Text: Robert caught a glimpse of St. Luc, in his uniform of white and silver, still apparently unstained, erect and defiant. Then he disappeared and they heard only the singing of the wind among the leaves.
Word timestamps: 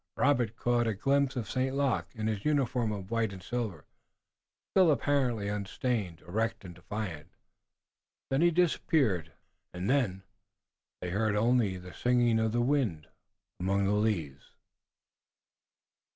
Robert 0.17 0.55
caught 0.55 0.87
a 0.87 0.95
glimpse 0.95 1.35
of 1.35 1.47
St. 1.47 1.75
Luc, 1.75 2.07
in 2.15 2.25
his 2.25 2.43
uniform 2.43 2.91
of 2.91 3.11
white 3.11 3.31
and 3.31 3.43
silver, 3.43 3.85
still 4.73 4.89
apparently 4.89 5.47
unstained, 5.47 6.21
erect 6.21 6.65
and 6.65 6.73
defiant. 6.73 7.29
Then 8.31 8.41
he 8.41 8.49
disappeared 8.49 9.31
and 9.75 9.87
they 11.03 11.11
heard 11.11 11.35
only 11.35 11.77
the 11.77 11.93
singing 11.93 12.39
of 12.39 12.51
the 12.51 12.61
wind 12.61 13.09
among 13.59 13.85
the 13.85 13.91
leaves. 13.91 14.55